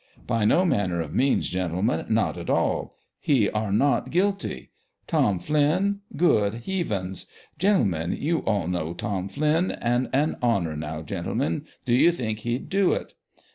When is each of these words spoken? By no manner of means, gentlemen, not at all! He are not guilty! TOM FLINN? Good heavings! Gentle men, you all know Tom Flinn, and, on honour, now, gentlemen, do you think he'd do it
By 0.25 0.45
no 0.45 0.65
manner 0.65 0.99
of 0.99 1.13
means, 1.13 1.47
gentlemen, 1.47 2.07
not 2.09 2.35
at 2.35 2.49
all! 2.49 2.97
He 3.19 3.51
are 3.51 3.71
not 3.71 4.09
guilty! 4.09 4.71
TOM 5.05 5.37
FLINN? 5.37 5.99
Good 6.17 6.55
heavings! 6.65 7.27
Gentle 7.59 7.85
men, 7.85 8.11
you 8.17 8.39
all 8.39 8.67
know 8.67 8.95
Tom 8.95 9.29
Flinn, 9.29 9.69
and, 9.69 10.09
on 10.11 10.37
honour, 10.41 10.75
now, 10.75 11.03
gentlemen, 11.03 11.67
do 11.85 11.93
you 11.93 12.11
think 12.11 12.39
he'd 12.39 12.67
do 12.67 12.93
it 12.93 13.13